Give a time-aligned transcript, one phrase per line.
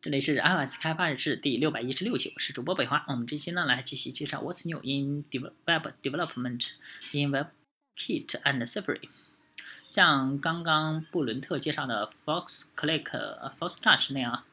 [0.00, 3.04] 这里是 iOS 开发日志第六百一十六期，我是主播北华。
[3.08, 5.24] 我们这期呢来继续介绍 What's new in
[5.66, 6.70] Web Development
[7.10, 9.08] in WebKit and Safari。
[9.88, 13.10] 像刚刚布伦特介绍的 Fox Click、
[13.58, 14.44] Fox Touch 那样，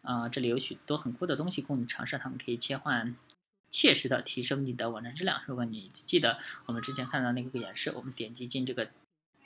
[0.00, 3.14] 啊，这里有许多很酷的东西供你尝试，它们可以切换，
[3.70, 5.42] 切实的提升你的网站质量。
[5.44, 8.88] 如果你记得我们之前看到那个演示，我们点击进这个。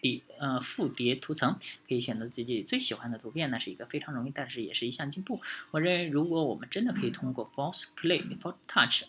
[0.00, 1.58] 叠呃复叠图层，
[1.88, 5.40] 可以选择自己最喜欢的图片，那是一个非常容易，但是也是一项进步。
[5.70, 9.04] 我认为，如果我们真的可以通过 Force Click、For Touch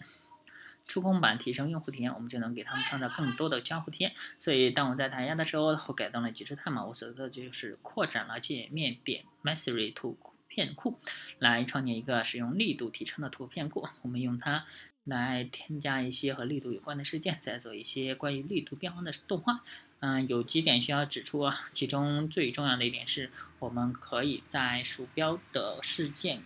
[0.87, 4.13] 触控板提升用户体验，我们就能给他们创造更多的交互体验。
[4.39, 10.17] 所以，当我在弹压的时候，我改动了几次代码，我所做的就是扩展了界面点 Mastery 图
[10.47, 10.97] 片库，
[11.37, 13.87] 来创建一个使用力度提升的图片库。
[14.01, 14.65] 我们用它
[15.03, 19.63] 来添加一些和力度有关的事件，再做一些关于力度变化的动画。
[20.01, 26.41] 嗯，有几点需要指出啊，其中最重要的一点是，我们可以在鼠标的事件，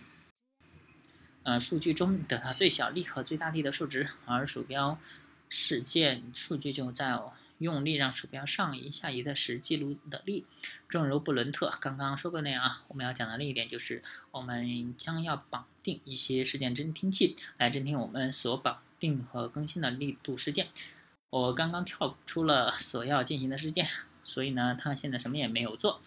[1.44, 4.98] 呃，数据中得到最小力和最大力的数值，而鼠标
[5.48, 7.14] 事件数据就在
[7.64, 10.44] 用力让鼠标上移下移的时记录的力。
[10.88, 20.68] 正如布伦特刚刚说过那样啊，我们要讲的另一点就是，我们将要绑定一些事件侦听器来侦听我们所绑定和更新的力度事件。
[21.30, 23.88] 我刚刚跳出了所要进行的事件，
[24.24, 26.00] 所以呢，它现在什么也没有做。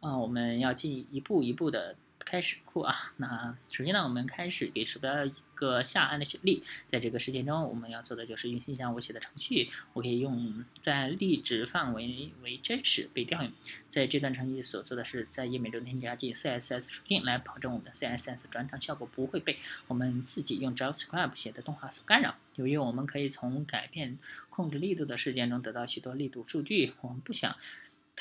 [0.00, 1.96] 啊，我们要进一步一步的。
[2.24, 13.52] 开始库啊，那首先呢，我们开始给鼠标一个下按的例，在这个事件中，我们要做的就是运行一下我写的程序，我可以用在力值范围为真实被调用。
[13.90, 22.36] 在这段程序所做的是在页面中添加进 CSS 属性，来保证我们的 CSS 转场效果不会被我们自己用 JavaScript 写的动画所干扰。
[22.54, 27.56] 由于我们可以从改变控制力度的事件中得到许多力度数据，我们不想。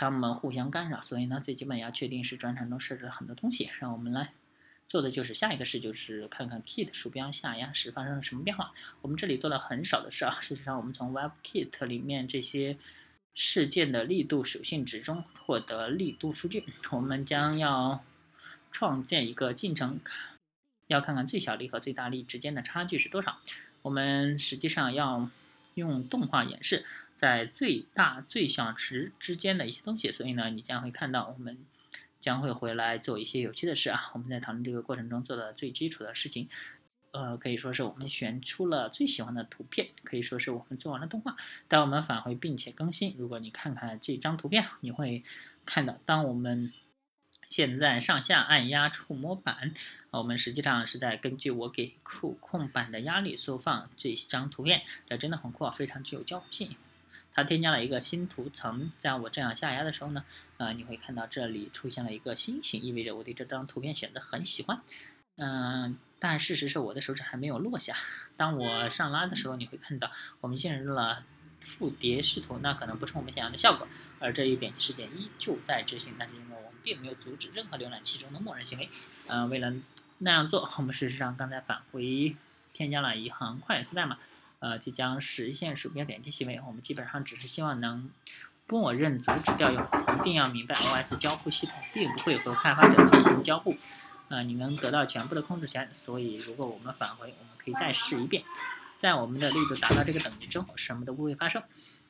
[0.01, 3.69] 它们互相干扰，所以呢，最基本要确定是转场中设置了很多东西。
[3.79, 4.33] 让我们来
[4.87, 8.73] 做的就是下一个事，就是看看 Kit 鼠标下压时发生了什么变化。
[9.03, 10.39] 我们这里做了很少的事啊。
[10.41, 12.79] 事实上，我们从 WebKit 里面这些
[13.35, 16.65] 事件的力度属性值中获得力度数据。
[16.89, 18.03] 我们将要
[18.71, 19.99] 创建一个进程，
[20.87, 23.37] 要看看最小力和最大力之间的差距是多少。
[23.83, 25.29] 我们实际上要
[25.75, 26.85] 用动画演示。
[27.15, 31.55] 在最大最小值之间的一些东西，所以呢，你将会看到我们
[32.19, 34.09] 将会回来做一些有趣的事啊。
[34.13, 36.49] 我们在讨论这个过程中做的最基础的事情，
[37.11, 41.37] 呃，可以说是我们选出了最喜欢的图片，可以说是我们做完了动画。
[41.67, 45.23] 当我们返回并且更新，如果你看看这张图片，你会
[45.63, 46.73] 看到，当我们
[47.51, 49.73] 现在上下按压触摸板，
[50.09, 56.77] 我们实际上是在根据我给触控板的压力缩放这张图片，这真的很酷，非常具有交互性。
[57.33, 60.23] 它添加了一个新图层，在我这样下压的时候呢，
[60.55, 64.79] 呃，你会看到这里出现了一个星星，意味着我对这张图片选择很喜欢。
[65.35, 67.97] 嗯，但事实是我的手指还没有落下。
[68.37, 71.25] 当我上拉的时候，你会看到我们进入了
[71.61, 73.87] 复叠视图，那可能不是我们想要的效果。
[74.19, 78.89] 而这一点击事件依旧在执行，但是因为我们并没有阻止任何浏览器中的默认行为。
[79.27, 79.73] 嗯，为了
[80.17, 82.35] 那样做，我们事实上刚才返回
[82.73, 84.17] 添加了一行快速代码。
[84.59, 88.11] 呃，即将实现鼠标点击行为，我们基本上只是希望能
[88.67, 89.83] 默认阻止调用。
[90.19, 93.75] 一定要明白，OS 交互系统并不会和开发者进行交互。
[94.29, 98.43] 呃，你能得到全部的控制权，所以如果我们返回，我们可以再试一遍。
[99.01, 101.63] 在我们的力度达到这个等级之后，什么都不会发生。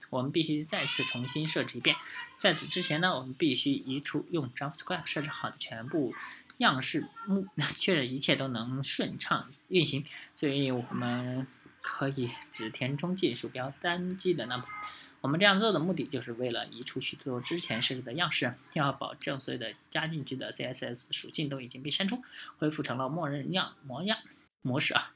[0.10, 1.96] 我们必须再次重新设置一遍。
[2.38, 6.14] 在此之前呢，我们必须移除用 JavaScript 设置好的全部
[6.58, 7.48] 样式，目
[7.80, 10.04] 确认一切都能顺畅运行。
[10.36, 11.48] 所以我们。
[11.84, 14.76] 可以只填充进鼠标单击的那部分。
[15.20, 22.24] 我们这样做的目的就是为了移除许多之前设置的样式，要保证所有的加进去的 CSS 属性都已经被删除，
[22.60, 24.20] 恢复成了默认样模样
[24.62, 25.12] 模式啊，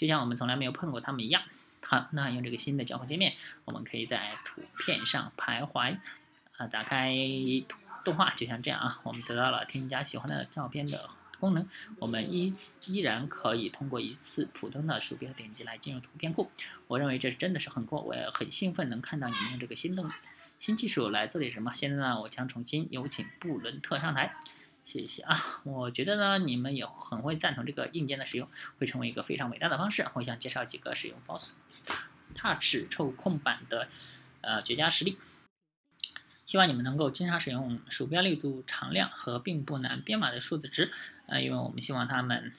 [0.00, 1.42] 就像我们从来没有碰过它们一样。
[1.82, 3.34] 好，那用这个新的交互界面，
[3.66, 5.98] 我们可以在图片上徘徊，
[6.56, 7.14] 啊，打开
[7.68, 11.10] 图动画，就像这样啊，我们得到了添加喜欢的照片的。
[11.38, 11.68] 功能，
[11.98, 12.54] 我们依
[12.86, 16.50] 依然可以通过一次普通的鼠标点击来进入图片库。
[16.86, 20.06] 我认为这真的是很酷，我也很兴奋能看到你们用这个新的
[20.58, 21.74] 新技术来做点什么。
[21.74, 24.34] 现在呢，我将重新有请布伦特上台，
[24.90, 25.60] 谢谢啊。
[25.62, 28.48] 我觉得呢，你们也很会赞同这个硬件的使用，
[28.80, 30.04] 会成为一个非常伟大的方式。
[30.14, 31.58] 我想介绍几个使用 Force
[32.34, 33.88] Touch 触控板的
[34.40, 35.16] 呃绝佳实例。
[36.44, 40.90] 希望你们能够经常使用鼠标力度常量和并不难编码的数字值，
[41.26, 42.52] 呃，因为我们希望它们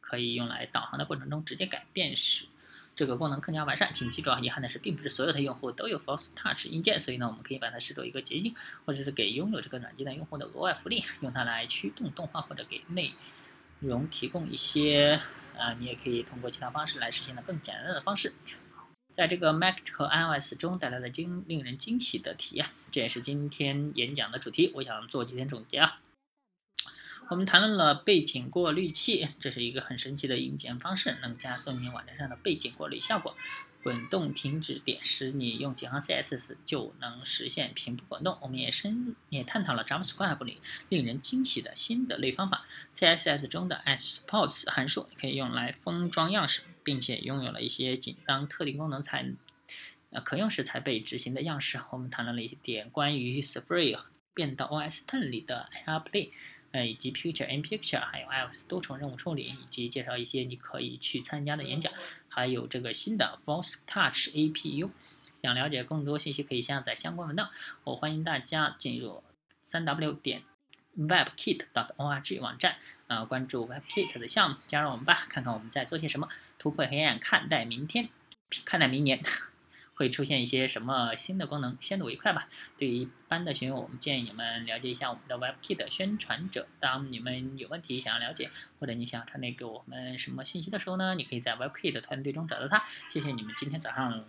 [0.00, 2.46] 可以用来导航的过程中直接改变使
[2.98, 3.94] 这个功能更加完善。
[3.94, 13.14] 请记住啊，遗憾的是，并不是所有的用户都有 Force Touch 硬件，所以呢，我们可以把它视作一个捷径，或者是给拥有这个软件的用户的额外福利，用它来驱动动画或者给内
[13.78, 15.20] 容提供一些，
[15.56, 18.32] 呃，你也可以通过其他方式来实现的更简单的方式。
[19.12, 24.72] 在这个 Mac 和 iOS 中带来的惊令人惊喜的体验，这也是今天演讲的主题。
[24.74, 26.00] 我想做几天总结啊。
[27.30, 33.36] 我们谈论了背景过滤器，这是一个很神奇的硬件方式，能加速你网站上的背景过滤效果。
[33.82, 38.38] 滚动停止点使你用几行 CSS 就能实现平铺滚动。
[38.40, 40.58] 我们也深也探讨了 JavaScript 里
[40.88, 42.66] 令人惊喜的新的类方法。
[42.94, 49.30] CSS 中的 @supports 函数可以用来封装样式，并且拥有了一些仅当特定功能才
[50.10, 51.78] 呃可用时才被执行的样式。
[51.90, 53.98] 我们谈论了一点关于 Safari
[54.32, 56.30] 变到 OS Ten 里的 AirPlay。
[56.72, 61.92] 呃，以及 Picture in Picture，还有 iOS 多重任务处理，以及介绍一些你可以去参加的演讲，
[62.28, 64.90] 还有这个新的 Force Touch APU。
[65.42, 67.50] 想了解更多信息，可以下载相关文档。
[67.84, 69.22] 我欢迎大家进入
[69.62, 70.42] 三 W 点
[70.98, 72.76] WebKit.org 网站，
[73.06, 76.28] 呃，关注 WebKit 的项目，加入我们吧，看看我们在做些什么，
[76.58, 78.08] 突破黑暗，看待明天，
[78.64, 79.20] 看待明年。
[79.98, 81.76] 会出现一些什么新的功能？
[81.80, 82.48] 先睹为快吧。
[82.78, 86.68] 对于一般的学员，我们建议你们了解一下我们的 WebKit 宣传者。
[86.78, 88.48] 当你们有问题想要了解，
[88.78, 91.16] 或者你想传递给我们什么信息的时候呢？
[91.16, 92.84] 你可以在 WebKit 团队中找到他。
[93.10, 94.24] 谢谢你们今天早上，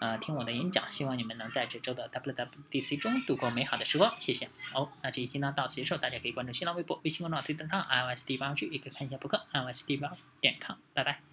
[0.00, 0.90] 呃，听我的演讲。
[0.90, 4.16] 希望你们能在这周的 WWDC 中度过美好的时光。
[4.18, 4.48] 谢谢。
[4.72, 5.98] 好，那这一期呢到此结束。
[5.98, 10.78] 大家可以关注新浪微博、微信公众号、推特账号 iOSD 八 G，也可以看一下博客 iOSD 八点 com。
[10.94, 11.31] 拜拜。